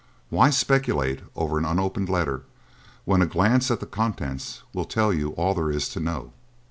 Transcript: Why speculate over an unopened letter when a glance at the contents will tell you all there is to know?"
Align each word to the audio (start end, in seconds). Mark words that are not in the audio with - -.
Why 0.31 0.49
speculate 0.49 1.21
over 1.35 1.59
an 1.59 1.65
unopened 1.65 2.09
letter 2.09 2.41
when 3.05 3.21
a 3.21 3.27
glance 3.27 3.69
at 3.69 3.81
the 3.81 3.85
contents 3.85 4.63
will 4.73 4.85
tell 4.85 5.13
you 5.13 5.29
all 5.33 5.53
there 5.53 5.69
is 5.69 5.87
to 5.89 5.99
know?" 5.99 6.33